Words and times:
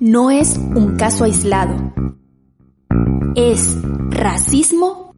no 0.00 0.30
es 0.30 0.56
un 0.56 0.96
caso 0.96 1.24
aislado. 1.24 1.74
Es 3.34 3.76
racismo 4.10 5.14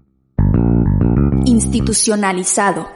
institucionalizado. 1.45 2.89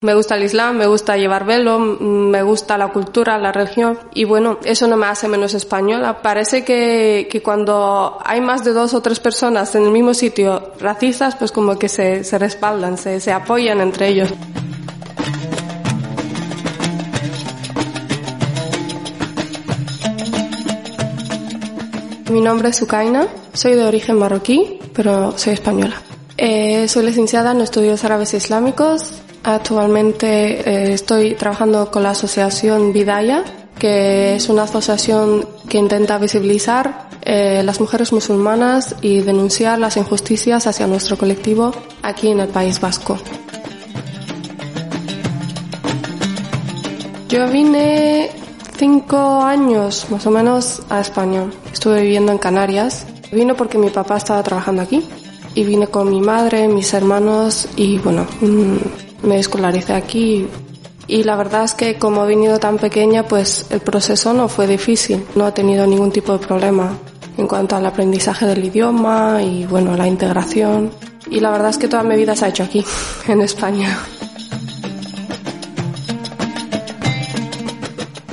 Me 0.00 0.14
gusta 0.14 0.34
el 0.34 0.42
Islam, 0.42 0.78
me 0.78 0.88
gusta 0.88 1.16
llevar 1.16 1.44
velo, 1.44 1.78
me 1.78 2.42
gusta 2.42 2.76
la 2.76 2.88
cultura, 2.88 3.38
la 3.38 3.52
religión 3.52 4.00
y 4.12 4.24
bueno, 4.24 4.58
eso 4.64 4.88
no 4.88 4.96
me 4.96 5.06
hace 5.06 5.28
menos 5.28 5.54
española. 5.54 6.22
Parece 6.22 6.64
que, 6.64 7.28
que 7.30 7.40
cuando 7.40 8.18
hay 8.24 8.40
más 8.40 8.64
de 8.64 8.72
dos 8.72 8.94
o 8.94 9.00
tres 9.00 9.20
personas 9.20 9.76
en 9.76 9.84
el 9.84 9.92
mismo 9.92 10.12
sitio 10.12 10.72
racistas, 10.80 11.36
pues 11.36 11.52
como 11.52 11.78
que 11.78 11.88
se, 11.88 12.24
se 12.24 12.36
respaldan, 12.36 12.98
se, 12.98 13.20
se 13.20 13.30
apoyan 13.32 13.80
entre 13.80 14.08
ellos. 14.08 14.34
Mi 22.30 22.40
nombre 22.40 22.68
es 22.68 22.76
Sukaina, 22.76 23.26
soy 23.52 23.74
de 23.74 23.84
origen 23.84 24.16
marroquí, 24.16 24.78
pero 24.94 25.36
soy 25.36 25.54
española. 25.54 26.00
Eh, 26.36 26.86
soy 26.88 27.04
licenciada 27.04 27.52
en 27.52 27.60
estudios 27.60 28.04
árabes 28.04 28.32
islámicos. 28.34 29.14
Actualmente 29.42 30.60
eh, 30.60 30.92
estoy 30.92 31.34
trabajando 31.34 31.90
con 31.90 32.02
la 32.04 32.10
asociación 32.10 32.92
Bidaya, 32.92 33.44
que 33.78 34.36
es 34.36 34.48
una 34.48 34.62
asociación 34.62 35.48
que 35.68 35.78
intenta 35.78 36.16
visibilizar 36.18 37.08
eh, 37.22 37.62
las 37.64 37.80
mujeres 37.80 38.12
musulmanas 38.12 38.94
y 39.02 39.20
denunciar 39.20 39.78
las 39.78 39.96
injusticias 39.96 40.66
hacia 40.66 40.86
nuestro 40.86 41.18
colectivo 41.18 41.72
aquí 42.02 42.28
en 42.28 42.40
el 42.40 42.48
País 42.48 42.80
Vasco. 42.80 43.18
Yo 47.28 47.48
vine 47.48 48.30
cinco 48.82 49.44
años 49.44 50.08
más 50.10 50.26
o 50.26 50.30
menos 50.32 50.82
a 50.90 50.98
España. 50.98 51.48
Estuve 51.72 52.02
viviendo 52.02 52.32
en 52.32 52.38
Canarias. 52.38 53.06
Vine 53.30 53.54
porque 53.54 53.78
mi 53.78 53.90
papá 53.90 54.16
estaba 54.16 54.42
trabajando 54.42 54.82
aquí 54.82 55.06
y 55.54 55.62
vine 55.62 55.86
con 55.86 56.10
mi 56.10 56.20
madre, 56.20 56.66
mis 56.66 56.92
hermanos 56.92 57.68
y 57.76 57.98
bueno, 57.98 58.26
me 59.22 59.38
escolaricé 59.38 59.92
aquí. 59.92 60.48
Y 61.06 61.22
la 61.22 61.36
verdad 61.36 61.62
es 61.62 61.74
que 61.74 61.96
como 61.96 62.24
he 62.24 62.26
venido 62.26 62.58
tan 62.58 62.76
pequeña, 62.76 63.22
pues 63.22 63.66
el 63.70 63.78
proceso 63.78 64.32
no 64.34 64.48
fue 64.48 64.66
difícil. 64.66 65.24
No 65.36 65.46
he 65.46 65.52
tenido 65.52 65.86
ningún 65.86 66.10
tipo 66.10 66.32
de 66.32 66.44
problema 66.44 66.98
en 67.38 67.46
cuanto 67.46 67.76
al 67.76 67.86
aprendizaje 67.86 68.46
del 68.46 68.64
idioma 68.64 69.40
y 69.44 69.64
bueno, 69.64 69.96
la 69.96 70.08
integración. 70.08 70.90
Y 71.30 71.38
la 71.38 71.52
verdad 71.52 71.70
es 71.70 71.78
que 71.78 71.86
toda 71.86 72.02
mi 72.02 72.16
vida 72.16 72.34
se 72.34 72.46
ha 72.46 72.48
hecho 72.48 72.64
aquí, 72.64 72.84
en 73.28 73.42
España. 73.42 73.96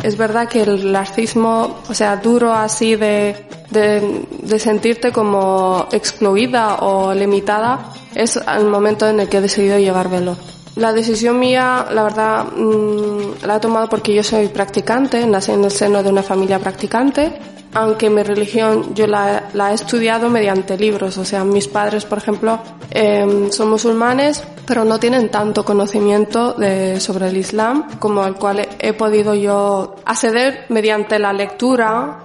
Es 0.04 0.18
verdad 0.18 0.48
que 0.48 0.62
el 0.62 0.94
racismo, 0.94 1.80
o 1.90 1.94
sea, 1.94 2.16
duro 2.18 2.54
así 2.54 2.96
de, 2.96 3.36
de, 3.70 4.26
de, 4.44 4.60
sentirte 4.60 5.12
como 5.12 5.88
excluida 5.92 6.76
o 6.76 7.14
limitada, 7.14 7.92
es 8.16 8.38
el 8.38 8.66
momento 8.66 9.08
en 9.08 9.20
el 9.20 9.28
que 9.28 9.38
he 9.38 9.42
decidido 9.42 9.78
llevar 9.78 10.10
velo. 10.10 10.38
La 10.76 10.94
decisión 10.94 11.38
mía, 11.40 11.86
la 11.92 12.04
verdad, 12.04 12.46
mmm, 12.56 13.46
la 13.46 13.58
he 13.58 13.60
tomado 13.60 13.90
porque 13.90 14.14
yo 14.14 14.24
soy 14.24 14.48
practicante, 14.48 15.26
nací 15.26 15.52
en 15.52 15.66
el 15.66 15.72
seno 15.72 16.02
de 16.02 16.10
una 16.10 16.24
familia 16.24 16.60
practicante, 16.60 17.34
aunque 17.74 18.10
mi 18.10 18.24
religión 18.24 18.96
yo 18.96 19.06
la, 19.06 19.50
la 19.54 19.72
he 19.72 19.76
estudiado 19.76 20.30
mediante 20.30 20.78
libros, 20.78 21.18
o 21.18 21.26
sea, 21.26 21.44
mis 21.44 21.68
padres, 21.68 22.06
por 22.06 22.18
ejemplo, 22.18 22.60
eh, 22.92 23.50
son 23.52 23.70
musulmanes, 23.70 24.44
pero 24.70 24.86
no 24.86 25.00
tienen 25.00 25.32
tanto 25.32 25.66
conocimiento 25.66 26.54
de, 26.54 27.00
sobre 27.00 27.30
el 27.30 27.38
Islam 27.38 27.98
como 27.98 28.24
el 28.24 28.36
cual 28.36 28.68
he, 28.78 28.94
podido 28.94 29.34
yo 29.34 29.96
acceder 30.06 30.68
mediante 30.70 31.18
la 31.18 31.34
lectura 31.34 32.20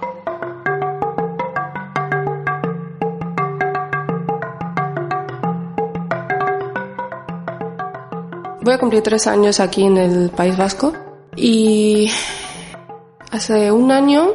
Voy 8.61 8.73
a 8.75 8.77
cumplir 8.77 9.01
tres 9.01 9.25
años 9.25 9.59
aquí 9.59 9.83
en 9.83 9.97
el 9.97 10.29
País 10.29 10.55
Vasco 10.55 10.93
y 11.35 12.11
hace 13.31 13.71
un 13.71 13.91
año 13.91 14.33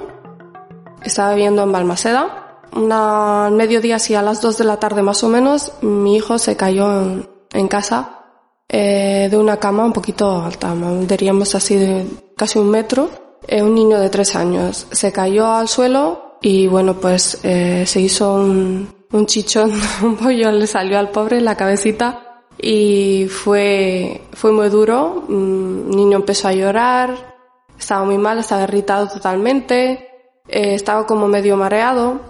estaba 1.05 1.35
viviendo 1.35 1.63
en 1.63 1.71
Balmaseda. 1.71 2.59
Una, 2.73 3.47
al 3.47 3.53
mediodía, 3.53 3.97
así 3.97 4.15
a 4.17 4.23
las 4.23 4.41
dos 4.41 4.59
de 4.59 4.65
la 4.65 4.79
tarde 4.79 5.03
más 5.03 5.23
o 5.25 5.29
menos, 5.29 5.73
mi 5.83 6.15
hijo 6.15 6.39
se 6.39 6.57
cayó 6.57 6.93
en, 7.03 7.40
en 7.53 7.69
casa 7.69 8.21
eh, 8.69 9.29
de 9.31 9.37
una 9.37 9.57
cama 9.59 9.85
un 9.85 9.93
poquito 9.93 10.43
alta, 10.43 10.75
diríamos 11.07 11.55
así 11.55 11.77
de 11.77 12.07
casi 12.37 12.59
un 12.59 12.71
metro. 12.71 13.11
Eh, 13.47 13.63
un 13.63 13.75
niño 13.75 13.99
de 13.99 14.11
tres 14.11 14.37
años 14.37 14.87
se 14.91 15.11
cayó 15.11 15.47
al 15.47 15.67
suelo 15.67 16.37
y 16.43 16.67
bueno, 16.69 16.95
pues 16.95 17.41
eh, 17.43 17.85
se 17.87 18.01
hizo 18.01 18.35
un, 18.35 18.89
un 19.13 19.27
chichón, 19.27 19.73
un 20.03 20.17
pollo 20.17 20.53
le 20.53 20.67
salió 20.67 20.99
al 20.99 21.11
pobre 21.11 21.41
la 21.41 21.57
cabecita 21.57 22.45
y 22.59 23.27
fue, 23.29 24.23
fue 24.33 24.53
muy 24.53 24.69
duro. 24.69 25.25
El 25.29 25.91
niño 25.91 26.19
empezó 26.19 26.49
a 26.49 26.53
llorar, 26.53 27.37
estaba 27.79 28.05
muy 28.05 28.19
mal, 28.19 28.39
estaba 28.39 28.65
irritado 28.65 29.09
totalmente, 29.09 30.09
eh, 30.49 30.75
estaba 30.75 31.07
como 31.07 31.27
medio 31.27 31.57
mareado. 31.57 32.21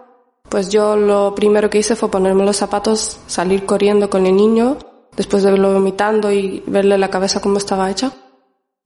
Pues 0.48 0.70
yo 0.70 0.96
lo 0.96 1.34
primero 1.34 1.70
que 1.70 1.78
hice 1.78 1.94
fue 1.94 2.10
ponerme 2.10 2.44
los 2.44 2.56
zapatos, 2.56 3.20
salir 3.26 3.64
corriendo 3.66 4.10
con 4.10 4.26
el 4.26 4.34
niño, 4.34 4.78
después 5.16 5.42
de 5.42 5.50
verlo 5.50 5.72
vomitando 5.72 6.30
y 6.32 6.62
verle 6.66 6.98
la 6.98 7.10
cabeza 7.10 7.40
cómo 7.40 7.58
estaba 7.58 7.90
hecha. 7.90 8.12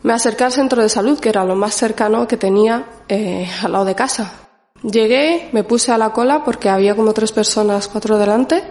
Me 0.03 0.13
acerqué 0.13 0.45
al 0.45 0.53
centro 0.53 0.83
de 0.83 0.89
salud, 0.89 1.19
que 1.19 1.31
era 1.31 1.45
lo 1.45 1.57
más 1.57 1.75
cercano 1.75 2.29
que 2.29 2.37
tenía 2.37 2.85
eh, 3.09 3.49
al 3.63 3.73
lado 3.73 3.85
de 3.85 3.95
casa. 3.95 4.33
Llegué, 4.83 5.49
me 5.53 5.65
puse 5.65 5.93
a 5.93 5.99
la 5.99 6.11
cola 6.11 6.45
porque 6.45 6.69
había 6.69 6.95
como 6.95 7.15
tres 7.15 7.33
personas, 7.33 7.89
cuatro 7.89 8.19
delante, 8.19 8.63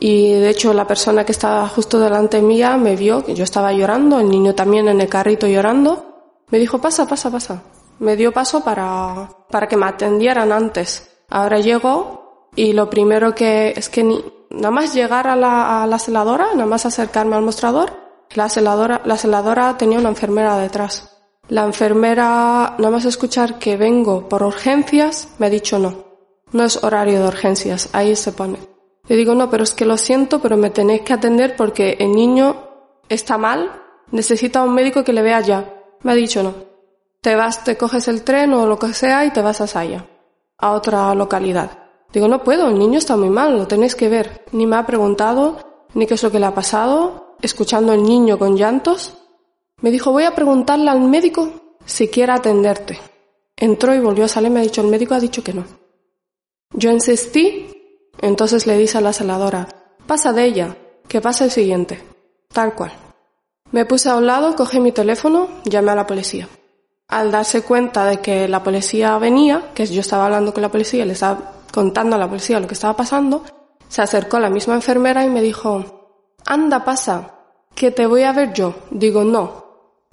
y 0.00 0.32
de 0.32 0.48
hecho 0.48 0.72
la 0.72 0.86
persona 0.86 1.24
que 1.24 1.32
estaba 1.32 1.68
justo 1.68 2.00
delante 2.00 2.40
mía 2.40 2.76
me 2.76 2.96
vio 2.96 3.24
que 3.24 3.34
yo 3.34 3.44
estaba 3.44 3.72
llorando, 3.72 4.18
el 4.18 4.30
niño 4.30 4.54
también 4.54 4.88
en 4.88 5.00
el 5.00 5.08
carrito 5.08 5.46
llorando. 5.46 6.42
Me 6.48 6.58
dijo, 6.58 6.80
pasa, 6.80 7.06
pasa, 7.06 7.30
pasa. 7.30 7.62
Me 7.98 8.16
dio 8.16 8.32
paso 8.32 8.64
para, 8.64 9.28
para 9.50 9.68
que 9.68 9.76
me 9.76 9.86
atendieran 9.86 10.52
antes. 10.52 11.08
Ahora 11.28 11.60
llego 11.60 12.48
y 12.56 12.72
lo 12.72 12.90
primero 12.90 13.34
que 13.34 13.74
es 13.76 13.88
que 13.88 14.02
ni, 14.02 14.24
nada 14.54 14.70
más 14.70 14.94
llegar 14.94 15.26
a 15.26 15.36
la, 15.36 15.82
a 15.82 15.86
la 15.86 15.98
celadora, 15.98 16.48
nada 16.52 16.66
más 16.66 16.86
acercarme 16.86 17.36
al 17.36 17.42
mostrador, 17.42 18.02
la 18.34 18.48
celadora, 18.48 19.02
la 19.04 19.16
celadora 19.16 19.76
tenía 19.76 19.98
una 19.98 20.08
enfermera 20.08 20.56
detrás. 20.56 21.08
La 21.48 21.64
enfermera, 21.64 22.76
nada 22.78 22.90
más 22.90 23.04
escuchar 23.04 23.58
que 23.58 23.76
vengo 23.76 24.28
por 24.28 24.42
urgencias, 24.42 25.28
me 25.38 25.46
ha 25.46 25.50
dicho 25.50 25.78
no. 25.78 26.04
No 26.52 26.64
es 26.64 26.82
horario 26.82 27.20
de 27.20 27.28
urgencias, 27.28 27.90
ahí 27.92 28.16
se 28.16 28.32
pone. 28.32 28.58
Le 29.08 29.16
digo, 29.16 29.34
no, 29.34 29.50
pero 29.50 29.64
es 29.64 29.74
que 29.74 29.84
lo 29.84 29.96
siento, 29.96 30.40
pero 30.40 30.56
me 30.56 30.70
tenéis 30.70 31.02
que 31.02 31.12
atender 31.12 31.56
porque 31.56 31.96
el 31.98 32.12
niño 32.12 32.68
está 33.08 33.36
mal, 33.36 33.70
necesita 34.10 34.62
un 34.62 34.74
médico 34.74 35.04
que 35.04 35.12
le 35.12 35.22
vea 35.22 35.40
ya. 35.40 35.74
Me 36.02 36.12
ha 36.12 36.14
dicho 36.14 36.42
no. 36.42 36.54
Te 37.20 37.36
vas, 37.36 37.64
te 37.64 37.76
coges 37.76 38.08
el 38.08 38.22
tren 38.22 38.52
o 38.54 38.66
lo 38.66 38.78
que 38.78 38.92
sea 38.94 39.24
y 39.24 39.30
te 39.30 39.42
vas 39.42 39.60
a 39.60 39.66
Saya, 39.66 40.06
a 40.58 40.72
otra 40.72 41.14
localidad. 41.14 41.81
Digo, 42.12 42.28
no 42.28 42.42
puedo, 42.42 42.68
el 42.68 42.78
niño 42.78 42.98
está 42.98 43.16
muy 43.16 43.30
mal, 43.30 43.56
lo 43.56 43.66
tenéis 43.66 43.94
que 43.94 44.08
ver. 44.08 44.44
Ni 44.52 44.66
me 44.66 44.76
ha 44.76 44.86
preguntado, 44.86 45.58
ni 45.94 46.06
qué 46.06 46.14
es 46.14 46.22
lo 46.22 46.30
que 46.30 46.38
le 46.38 46.46
ha 46.46 46.54
pasado, 46.54 47.36
escuchando 47.40 47.92
al 47.92 48.02
niño 48.02 48.38
con 48.38 48.56
llantos. 48.56 49.14
Me 49.80 49.90
dijo, 49.90 50.12
voy 50.12 50.24
a 50.24 50.34
preguntarle 50.34 50.90
al 50.90 51.00
médico 51.00 51.50
si 51.84 52.08
quiere 52.08 52.32
atenderte. 52.32 52.98
Entró 53.56 53.94
y 53.94 54.00
volvió 54.00 54.26
a 54.26 54.28
salir, 54.28 54.50
me 54.50 54.60
ha 54.60 54.62
dicho, 54.62 54.80
el 54.80 54.88
médico 54.88 55.14
ha 55.14 55.20
dicho 55.20 55.42
que 55.42 55.54
no. 55.54 55.64
Yo 56.74 56.90
insistí 56.90 57.72
entonces 58.20 58.66
le 58.66 58.76
dice 58.76 58.98
a 58.98 59.00
la 59.00 59.12
celadora, 59.12 59.68
pasa 60.06 60.32
de 60.32 60.44
ella, 60.44 60.76
que 61.08 61.20
pasa 61.20 61.44
el 61.44 61.50
siguiente. 61.50 62.02
Tal 62.48 62.74
cual. 62.74 62.92
Me 63.70 63.86
puse 63.86 64.10
a 64.10 64.16
un 64.16 64.26
lado, 64.26 64.54
cogí 64.54 64.80
mi 64.80 64.92
teléfono, 64.92 65.48
llamé 65.64 65.92
a 65.92 65.96
la 65.96 66.06
policía. 66.06 66.48
Al 67.08 67.30
darse 67.30 67.62
cuenta 67.62 68.04
de 68.04 68.18
que 68.18 68.48
la 68.48 68.62
policía 68.62 69.16
venía, 69.18 69.70
que 69.74 69.86
yo 69.86 70.00
estaba 70.00 70.26
hablando 70.26 70.52
con 70.52 70.62
la 70.62 70.70
policía, 70.70 71.04
le 71.04 71.14
estaba 71.14 71.61
contando 71.72 72.16
a 72.16 72.18
la 72.18 72.28
policía 72.28 72.60
lo 72.60 72.68
que 72.68 72.74
estaba 72.74 72.96
pasando, 72.96 73.42
se 73.88 74.02
acercó 74.02 74.38
la 74.38 74.50
misma 74.50 74.74
enfermera 74.74 75.24
y 75.24 75.28
me 75.28 75.42
dijo, 75.42 76.36
anda, 76.46 76.84
pasa, 76.84 77.34
que 77.74 77.90
te 77.90 78.06
voy 78.06 78.22
a 78.22 78.32
ver 78.32 78.52
yo. 78.52 78.74
Digo, 78.90 79.24
no, 79.24 79.64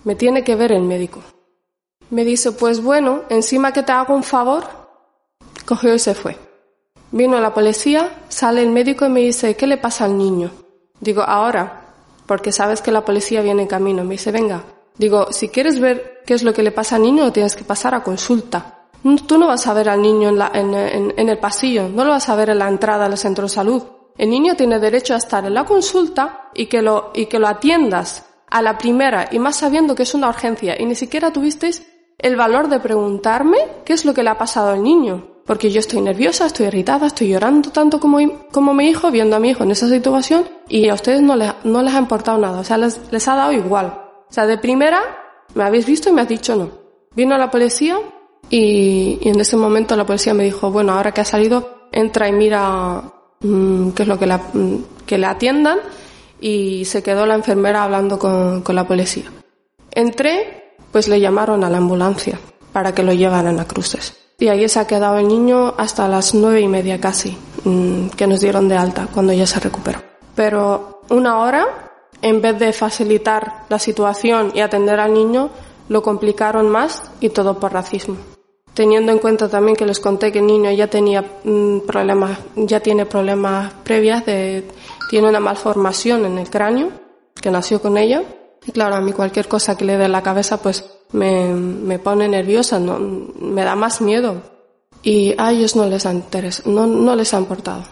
me 0.04 0.16
tiene 0.16 0.44
que 0.44 0.56
ver 0.56 0.72
el 0.72 0.84
médico. 0.84 1.22
Me 2.10 2.26
dice, 2.26 2.52
pues 2.52 2.82
bueno, 2.82 3.24
encima 3.30 3.72
que 3.72 3.84
te 3.84 3.92
hago 3.92 4.16
un 4.16 4.24
favor, 4.24 4.64
cogió 5.66 5.94
y 5.94 6.00
se 6.00 6.16
fue. 6.16 6.38
Vino 7.12 7.40
la 7.40 7.54
policía, 7.54 8.10
sale 8.30 8.62
el 8.64 8.70
médico 8.70 9.06
y 9.06 9.10
me 9.10 9.20
dice, 9.20 9.56
¿qué 9.56 9.68
le 9.68 9.78
pasa 9.78 10.06
al 10.06 10.18
niño? 10.18 10.52
Digo, 11.00 11.22
ahora, 11.22 11.94
porque 12.26 12.52
sabes 12.52 12.82
que 12.82 12.92
la 12.92 13.06
policía 13.06 13.42
viene 13.42 13.64
en 13.64 13.68
camino. 13.68 14.04
Me 14.04 14.16
dice, 14.16 14.32
venga. 14.32 14.64
Digo, 14.98 15.32
si 15.32 15.50
quieres 15.50 15.80
ver 15.80 16.22
qué 16.26 16.34
es 16.34 16.44
lo 16.44 16.54
que 16.54 16.62
le 16.64 16.72
pasa 16.72 16.98
al 16.98 17.04
niño, 17.04 17.32
tienes 17.32 17.56
que 17.56 17.64
pasar 17.64 17.96
a 17.96 18.04
consulta. 18.04 18.79
Tú 19.28 19.38
no 19.38 19.48
vas 19.48 19.66
a 19.68 19.74
ver 19.74 19.90
al 19.90 20.02
niño 20.02 20.30
en, 20.54 21.30
el 21.30 21.38
pasillo, 21.38 21.88
no 21.88 22.04
lo 22.04 22.12
vas 22.12 22.28
a 22.30 22.36
ver 22.36 22.50
en 22.50 22.60
la 22.60 22.68
entrada 22.68 23.08
del 23.08 23.18
centro 23.18 23.44
de 23.44 23.50
salud. 23.50 23.84
El 24.18 24.30
niño 24.30 24.56
tiene 24.56 24.80
derecho 24.80 25.14
a 25.14 25.18
estar 25.18 25.46
en 25.46 25.54
la 25.54 25.64
consulta 25.64 26.50
y 26.54 26.66
que 26.66 26.82
lo, 26.82 27.12
y 27.14 27.28
que 27.28 27.40
lo 27.40 27.48
atiendas 27.48 28.26
a 28.50 28.62
la 28.62 28.78
primera 28.78 29.30
y 29.32 29.40
más 29.40 29.58
sabiendo 29.58 29.96
que 29.96 30.04
es 30.04 30.14
una 30.14 30.28
urgencia 30.28 30.76
y 30.80 30.86
ni 30.86 30.96
siquiera 30.96 31.32
tuvisteis 31.32 31.86
el 32.18 32.36
valor 32.36 32.68
de 32.68 32.82
preguntarme 32.82 33.58
qué 33.86 33.94
es 33.94 34.04
lo 34.04 34.14
que 34.14 34.24
le 34.24 34.30
ha 34.30 34.38
pasado 34.38 34.72
al 34.72 34.84
niño. 34.84 35.40
Porque 35.46 35.72
yo 35.72 35.80
estoy 35.80 36.02
nerviosa, 36.02 36.46
estoy 36.46 36.68
irritada, 36.68 37.08
estoy 37.08 37.30
llorando 37.30 37.72
tanto 37.72 38.00
como, 38.00 38.20
mi 38.74 38.88
hijo, 38.88 39.10
viendo 39.10 39.36
a 39.36 39.40
mi 39.40 39.50
hijo 39.50 39.64
en 39.64 39.72
esa 39.72 39.88
situación, 39.90 40.48
y 40.68 40.90
a 40.90 40.94
ustedes 40.94 41.24
no 41.24 41.36
les, 41.36 41.94
ha 41.94 41.98
importado 41.98 42.38
nada, 42.38 42.60
o 42.60 42.64
sea, 42.64 42.78
les, 42.78 43.28
ha 43.28 43.36
dado 43.36 43.52
igual. 43.52 43.88
O 44.30 44.32
sea, 44.32 44.46
de 44.46 44.60
primera, 44.60 45.00
me 45.56 45.64
habéis 45.64 45.88
visto 45.88 46.10
y 46.10 46.12
me 46.12 46.22
has 46.22 46.28
dicho 46.28 46.56
no. 46.56 46.70
Vino 47.16 47.36
la 47.36 47.50
policía 47.50 47.98
y, 48.50 49.20
y 49.22 49.30
en 49.30 49.40
ese 49.40 49.58
momento 49.58 49.96
la 49.96 50.06
policía 50.06 50.34
me 50.34 50.44
dijo, 50.44 50.72
bueno, 50.72 50.94
ahora 50.94 51.12
que 51.12 51.22
ha 51.22 51.26
salido, 51.26 51.88
entra 51.92 52.28
y 52.28 52.34
mira 52.34 53.04
mm, 53.42 53.92
qué 53.92 54.04
es 54.04 54.08
lo 54.08 54.18
que, 54.18 54.26
la, 54.26 54.38
mm, 54.38 54.76
que 55.06 55.18
le 55.18 55.26
atiendan, 55.26 55.80
y 56.42 56.86
se 56.86 57.04
quedó 57.04 57.26
la 57.26 57.36
enfermera 57.36 57.84
hablando 57.84 58.18
con, 58.18 58.62
con 58.62 58.76
la 58.76 58.88
policía. 58.88 59.26
Entré, 59.92 60.76
pues 60.92 61.08
le 61.08 61.20
llamaron 61.20 61.64
a 61.64 61.70
la 61.70 61.78
ambulancia 61.78 62.40
para 62.72 62.94
que 62.94 63.04
lo 63.04 63.14
llevaran 63.14 63.60
a 63.60 63.66
cruces. 63.66 64.16
Y 64.40 64.48
ahí 64.48 64.68
se 64.70 64.80
ha 64.80 64.88
quedado 64.88 65.18
el 65.18 65.28
niño 65.28 65.74
hasta 65.78 66.08
las 66.08 66.34
nueve 66.34 66.62
y 66.62 66.68
media 66.68 67.00
casi, 67.02 67.38
mm, 67.66 68.10
que 68.10 68.28
nos 68.28 68.40
dieron 68.40 68.70
de 68.70 68.78
alta 68.78 69.08
cuando 69.14 69.34
ya 69.34 69.46
se 69.46 69.60
recuperó. 69.60 70.00
Pero 70.34 71.02
una 71.10 71.40
hora, 71.40 71.92
en 72.22 72.42
vez 72.42 72.58
de 72.58 72.72
facilitar 72.72 73.66
la 73.68 73.80
situación 73.80 74.52
y 74.54 74.62
atender 74.62 75.00
al 75.00 75.14
niño, 75.14 75.50
lo 75.90 76.02
complicaron 76.02 76.70
más 76.70 77.04
y 77.20 77.30
todo 77.30 77.60
por 77.60 77.74
racismo. 77.74 78.16
Teniendo 78.80 79.12
en 79.12 79.20
cuenta 79.20 79.50
también 79.50 79.76
que 79.76 79.86
les 79.86 80.00
conté 80.00 80.32
que 80.32 80.40
el 80.40 80.48
niño 80.48 80.72
ya 80.72 80.88
tenía 80.88 81.22
mm, 81.44 81.80
problemas, 81.82 82.40
ya 82.56 82.80
tiene 82.80 83.06
problemas 83.06 83.74
previas 83.84 84.26
de, 84.26 84.64
tiene 85.10 85.28
una 85.28 85.42
malformación 85.42 86.24
en 86.24 86.38
el 86.38 86.50
cráneo, 86.50 86.90
que 87.42 87.52
nació 87.52 87.82
con 87.82 87.98
ella. 87.98 88.24
Y 88.66 88.72
claro, 88.72 88.96
a 88.96 89.02
mí 89.02 89.12
cualquier 89.12 89.50
cosa 89.50 89.76
que 89.76 89.84
le 89.84 89.98
dé 89.98 90.08
la 90.08 90.24
cabeza, 90.24 90.62
pues 90.62 90.90
me, 91.12 91.54
me 91.54 92.00
pone 92.00 92.30
nerviosa, 92.30 92.80
no, 92.80 93.00
me 93.00 93.66
da 93.66 93.76
más 93.76 94.00
miedo. 94.00 94.44
Y 95.04 95.36
a 95.38 95.52
ellos 95.52 95.76
no 95.76 95.86
les 95.86 96.06
ha 96.06 96.14
no, 96.14 96.88
no 96.88 97.16
les 97.18 97.34
ha 97.34 97.38
importado. 97.38 97.84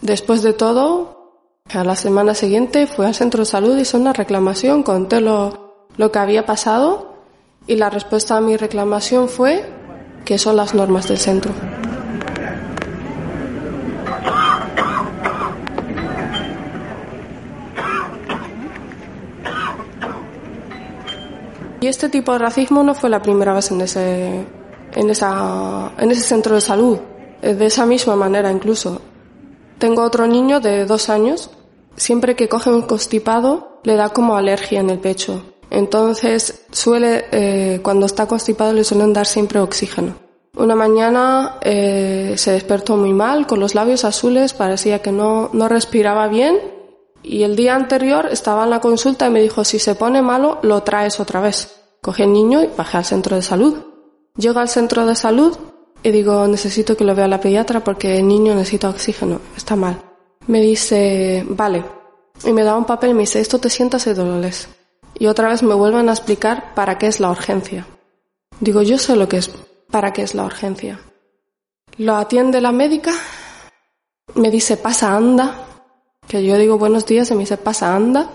Después 0.00 0.40
de 0.40 0.54
todo, 0.54 1.60
a 1.74 1.84
la 1.84 1.94
semana 1.94 2.34
siguiente 2.34 2.86
fui 2.86 3.04
al 3.04 3.14
centro 3.14 3.40
de 3.40 3.50
salud, 3.50 3.76
hice 3.76 3.98
una 3.98 4.14
reclamación, 4.14 4.82
conté 4.82 5.20
lo, 5.20 5.88
lo 5.98 6.10
que 6.10 6.18
había 6.18 6.46
pasado 6.46 7.16
y 7.66 7.76
la 7.76 7.90
respuesta 7.90 8.38
a 8.38 8.40
mi 8.40 8.56
reclamación 8.56 9.28
fue 9.28 9.81
que 10.24 10.38
son 10.38 10.56
las 10.56 10.74
normas 10.74 11.08
del 11.08 11.18
centro. 11.18 11.52
Y 21.82 21.88
este 21.88 22.08
tipo 22.08 22.32
de 22.32 22.38
racismo 22.38 22.84
no 22.84 22.94
fue 22.94 23.10
la 23.10 23.20
primera 23.20 23.52
vez 23.52 23.72
en 23.72 23.80
ese, 23.80 24.46
en 24.94 25.10
esa, 25.10 25.90
en 25.98 26.12
ese 26.12 26.20
centro 26.20 26.54
de 26.54 26.60
salud. 26.60 26.98
De 27.40 27.66
esa 27.66 27.86
misma 27.86 28.14
manera 28.14 28.52
incluso. 28.52 29.00
Tengo 29.78 30.04
otro 30.04 30.28
niño 30.28 30.60
de 30.60 30.86
dos 30.86 31.08
años. 31.08 31.50
Siempre 31.96 32.36
que 32.36 32.48
coge 32.48 32.70
un 32.70 32.82
constipado 32.82 33.80
le 33.82 33.96
da 33.96 34.10
como 34.10 34.36
alergia 34.36 34.78
en 34.78 34.90
el 34.90 35.00
pecho. 35.00 35.51
Entonces 35.72 36.66
suele, 36.70 37.24
eh, 37.32 37.80
cuando 37.82 38.04
está 38.04 38.26
constipado 38.26 38.74
le 38.74 38.84
suelen 38.84 39.14
dar 39.14 39.26
siempre 39.26 39.58
oxígeno. 39.58 40.16
Una 40.54 40.76
mañana 40.76 41.56
eh, 41.62 42.34
se 42.36 42.52
despertó 42.52 42.98
muy 42.98 43.14
mal, 43.14 43.46
con 43.46 43.58
los 43.58 43.74
labios 43.74 44.04
azules, 44.04 44.52
parecía 44.52 45.00
que 45.00 45.12
no, 45.12 45.48
no 45.54 45.68
respiraba 45.68 46.28
bien 46.28 46.58
y 47.22 47.44
el 47.44 47.56
día 47.56 47.74
anterior 47.74 48.28
estaba 48.30 48.64
en 48.64 48.70
la 48.70 48.80
consulta 48.80 49.26
y 49.26 49.30
me 49.30 49.40
dijo, 49.40 49.64
si 49.64 49.78
se 49.78 49.94
pone 49.94 50.20
malo, 50.20 50.58
lo 50.60 50.82
traes 50.82 51.20
otra 51.20 51.40
vez. 51.40 51.74
Cogí 52.02 52.24
el 52.24 52.34
niño 52.34 52.62
y 52.62 52.68
bajé 52.76 52.98
al 52.98 53.06
centro 53.06 53.36
de 53.36 53.42
salud. 53.42 53.78
Llego 54.36 54.60
al 54.60 54.68
centro 54.68 55.06
de 55.06 55.14
salud 55.14 55.56
y 56.02 56.10
digo, 56.10 56.46
necesito 56.48 56.98
que 56.98 57.04
lo 57.04 57.14
vea 57.14 57.28
la 57.28 57.40
pediatra 57.40 57.82
porque 57.82 58.18
el 58.18 58.28
niño 58.28 58.54
necesita 58.54 58.90
oxígeno. 58.90 59.40
Está 59.56 59.74
mal. 59.74 60.02
Me 60.48 60.60
dice, 60.60 61.46
vale. 61.48 61.82
Y 62.44 62.52
me 62.52 62.62
da 62.62 62.76
un 62.76 62.84
papel 62.84 63.12
y 63.12 63.14
me 63.14 63.20
dice, 63.20 63.40
esto 63.40 63.58
te 63.58 63.70
sientas 63.70 64.06
y 64.06 64.12
dolores. 64.12 64.68
Y 65.22 65.28
otra 65.28 65.50
vez 65.50 65.62
me 65.62 65.76
vuelven 65.76 66.08
a 66.08 66.12
explicar 66.14 66.74
para 66.74 66.98
qué 66.98 67.06
es 67.06 67.20
la 67.20 67.30
urgencia. 67.30 67.86
Digo, 68.58 68.82
yo 68.82 68.98
sé 68.98 69.14
lo 69.14 69.28
que 69.28 69.36
es, 69.36 69.52
para 69.88 70.12
qué 70.12 70.22
es 70.22 70.34
la 70.34 70.44
urgencia. 70.44 70.98
Lo 71.96 72.16
atiende 72.16 72.60
la 72.60 72.72
médica, 72.72 73.12
me 74.34 74.50
dice, 74.50 74.76
pasa, 74.76 75.14
anda, 75.14 75.64
que 76.26 76.42
yo 76.42 76.58
digo 76.58 76.76
buenos 76.76 77.06
días 77.06 77.30
y 77.30 77.34
me 77.34 77.42
dice, 77.42 77.56
pasa, 77.56 77.94
anda. 77.94 78.30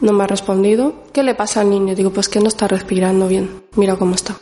No 0.00 0.14
me 0.14 0.24
ha 0.24 0.26
respondido. 0.26 1.04
¿Qué 1.12 1.22
le 1.22 1.34
pasa 1.34 1.60
al 1.60 1.68
niño? 1.68 1.94
Digo, 1.94 2.08
pues 2.08 2.30
que 2.30 2.40
no 2.40 2.48
está 2.48 2.66
respirando 2.66 3.28
bien. 3.28 3.64
Mira 3.74 3.96
cómo 3.96 4.14
está. 4.14 4.36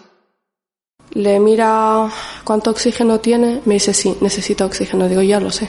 Le 1.10 1.40
mira 1.40 2.08
cuánto 2.44 2.70
oxígeno 2.70 3.18
tiene. 3.18 3.62
Me 3.64 3.74
dice, 3.74 3.94
sí, 3.94 4.16
necesita 4.20 4.64
oxígeno. 4.64 5.08
Digo, 5.08 5.22
ya 5.22 5.40
lo 5.40 5.50
sé. 5.50 5.68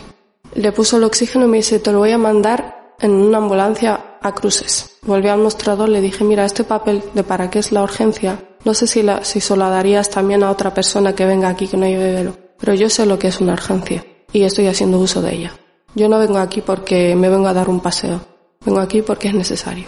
Le 0.54 0.72
puso 0.72 0.98
el 0.98 1.04
oxígeno 1.04 1.46
y 1.46 1.48
me 1.48 1.58
dice, 1.58 1.80
te 1.80 1.92
lo 1.92 1.98
voy 1.98 2.12
a 2.12 2.20
mandar 2.20 2.85
en 3.00 3.12
una 3.12 3.38
ambulancia 3.38 4.18
a 4.22 4.34
cruces. 4.34 4.98
Volví 5.04 5.28
al 5.28 5.40
mostrador, 5.40 5.90
le 5.90 6.02
dije, 6.02 6.24
mira, 6.24 6.46
este 6.46 6.64
papel 6.64 7.04
de 7.14 7.24
para 7.24 7.50
qué 7.50 7.60
es 7.60 7.72
la 7.72 7.84
urgencia, 7.84 8.40
no 8.64 8.74
sé 8.74 8.88
si, 8.88 9.04
la, 9.04 9.24
si 9.24 9.40
se 9.40 9.56
lo 9.56 9.70
darías 9.70 10.10
también 10.10 10.44
a 10.44 10.52
otra 10.52 10.74
persona 10.74 11.14
que 11.14 11.26
venga 11.26 11.50
aquí 11.50 11.68
que 11.68 11.78
no 11.78 11.86
lleve 11.86 12.14
velo, 12.14 12.36
pero 12.58 12.74
yo 12.74 12.90
sé 12.90 13.06
lo 13.06 13.20
que 13.20 13.28
es 13.28 13.40
una 13.40 13.54
urgencia 13.54 14.06
y 14.32 14.44
estoy 14.44 14.68
haciendo 14.68 15.00
uso 15.00 15.22
de 15.22 15.36
ella. 15.36 15.54
Yo 15.96 16.10
no 16.10 16.20
vengo 16.20 16.38
aquí 16.40 16.62
porque 16.62 17.16
me 17.16 17.30
vengo 17.30 17.48
a 17.48 17.54
dar 17.54 17.70
un 17.70 17.80
paseo. 17.80 18.20
Vengo 18.66 18.80
aquí 18.80 19.02
porque 19.02 19.30
es 19.30 19.34
necesario. 19.34 19.88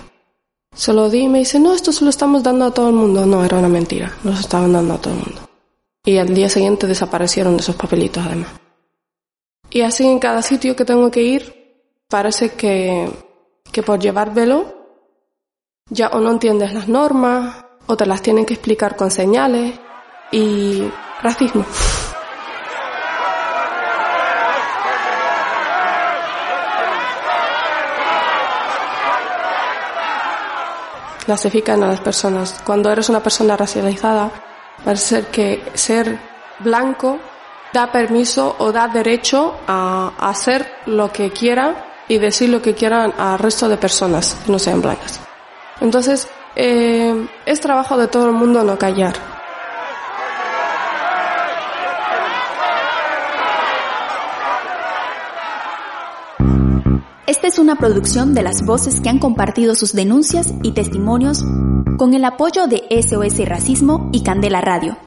Se 0.73 0.93
lo 0.93 1.09
di 1.09 1.23
y 1.23 1.27
me 1.27 1.39
dice, 1.39 1.59
no, 1.59 1.73
esto 1.73 1.91
se 1.91 2.03
lo 2.03 2.09
estamos 2.09 2.43
dando 2.43 2.65
a 2.65 2.71
todo 2.71 2.89
el 2.89 2.95
mundo. 2.95 3.25
No, 3.25 3.43
era 3.43 3.57
una 3.57 3.67
mentira. 3.67 4.13
Nos 4.23 4.39
estaban 4.39 4.71
dando 4.71 4.93
a 4.93 5.01
todo 5.01 5.15
el 5.15 5.19
mundo. 5.19 5.41
Y 6.05 6.17
al 6.17 6.33
día 6.33 6.47
siguiente 6.47 6.87
desaparecieron 6.87 7.55
esos 7.59 7.75
papelitos 7.75 8.25
además. 8.25 8.51
Y 9.69 9.81
así 9.81 10.05
en 10.05 10.19
cada 10.19 10.41
sitio 10.41 10.75
que 10.77 10.85
tengo 10.85 11.11
que 11.11 11.23
ir, 11.23 11.66
parece 12.09 12.53
que, 12.53 13.09
que 13.71 13.83
por 13.83 13.99
llevar 13.99 14.33
velo, 14.33 14.73
ya 15.89 16.09
o 16.09 16.19
no 16.19 16.31
entiendes 16.31 16.73
las 16.73 16.87
normas, 16.87 17.65
o 17.85 17.95
te 17.95 18.05
las 18.05 18.21
tienen 18.21 18.45
que 18.45 18.53
explicar 18.53 18.95
con 18.95 19.11
señales, 19.11 19.79
y 20.31 20.91
racismo. 21.21 21.65
clasifican 31.27 31.83
a 31.83 31.87
las 31.87 31.99
personas. 31.99 32.61
Cuando 32.63 32.89
eres 32.89 33.09
una 33.09 33.21
persona 33.21 33.57
racializada, 33.57 34.31
parece 34.85 35.05
ser 35.05 35.27
que 35.27 35.61
ser 35.73 36.17
blanco 36.59 37.19
da 37.73 37.91
permiso 37.91 38.55
o 38.59 38.71
da 38.71 38.87
derecho 38.87 39.59
a, 39.67 40.13
hacer 40.17 40.65
lo 40.85 41.11
que 41.11 41.31
quiera 41.31 41.96
y 42.07 42.17
decir 42.17 42.49
lo 42.49 42.61
que 42.61 42.73
quieran 42.73 43.13
al 43.17 43.39
resto 43.39 43.69
de 43.69 43.77
personas 43.77 44.37
que 44.45 44.51
no 44.51 44.59
sean 44.59 44.81
blancas. 44.81 45.19
Entonces, 45.81 46.27
eh, 46.55 47.27
es 47.45 47.59
trabajo 47.59 47.97
de 47.97 48.07
todo 48.07 48.27
el 48.27 48.33
mundo 48.33 48.63
no 48.63 48.77
callar. 48.77 49.15
Esta 57.27 57.47
es 57.47 57.59
una 57.59 57.75
producción 57.75 58.33
de 58.33 58.41
las 58.41 58.65
voces 58.65 59.01
que 59.01 59.09
han 59.09 59.19
compartido 59.19 59.75
sus 59.75 59.93
denuncias 59.93 60.53
y 60.63 60.71
testimonios 60.71 61.43
con 61.97 62.13
el 62.13 62.23
apoyo 62.23 62.67
de 62.67 62.83
SOS 62.89 63.45
Racismo 63.47 64.09
y 64.13 64.23
Candela 64.23 64.61
Radio. 64.61 64.97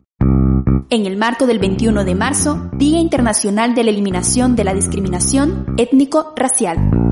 En 0.93 1.07
el 1.07 1.17
marco 1.17 1.47
del 1.47 1.61
21 1.61 2.05
de 2.05 2.17
marzo, 2.17 2.69
Día 2.73 2.99
Internacional 2.99 3.77
de 3.77 3.85
la 3.85 3.91
Eliminación 3.91 4.57
de 4.57 4.65
la 4.65 4.75
Discriminación 4.75 5.77
Étnico-Racial. 5.79 7.10